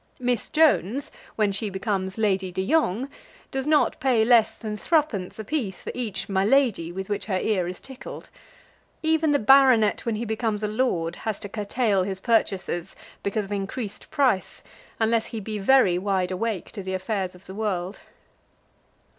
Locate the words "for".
5.83-5.91